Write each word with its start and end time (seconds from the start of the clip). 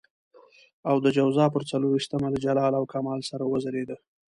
او 0.89 0.95
د 1.05 1.07
جوزا 1.17 1.45
پر 1.55 1.63
څلور 1.69 1.91
وېشتمه 1.93 2.27
له 2.33 2.39
جلال 2.45 2.73
او 2.79 2.83
کمال 2.93 3.19
سره 3.29 3.43
وځلېده. 3.45 3.97